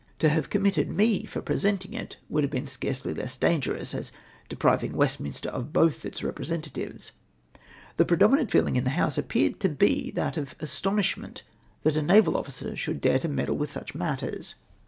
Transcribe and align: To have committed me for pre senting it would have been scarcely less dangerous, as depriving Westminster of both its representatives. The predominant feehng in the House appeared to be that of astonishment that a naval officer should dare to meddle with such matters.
To 0.17 0.29
have 0.29 0.49
committed 0.49 0.89
me 0.89 1.25
for 1.25 1.43
pre 1.43 1.57
senting 1.57 1.93
it 1.93 2.17
would 2.27 2.43
have 2.43 2.49
been 2.49 2.65
scarcely 2.65 3.13
less 3.13 3.37
dangerous, 3.37 3.93
as 3.93 4.11
depriving 4.49 4.93
Westminster 4.93 5.49
of 5.49 5.71
both 5.71 6.05
its 6.05 6.23
representatives. 6.23 7.11
The 7.97 8.05
predominant 8.05 8.49
feehng 8.49 8.77
in 8.77 8.83
the 8.83 8.89
House 8.97 9.19
appeared 9.19 9.59
to 9.59 9.69
be 9.69 10.09
that 10.15 10.37
of 10.37 10.55
astonishment 10.59 11.43
that 11.83 11.97
a 11.97 12.01
naval 12.01 12.35
officer 12.35 12.75
should 12.75 12.99
dare 12.99 13.19
to 13.19 13.27
meddle 13.27 13.57
with 13.59 13.69
such 13.69 13.93
matters. 13.93 14.55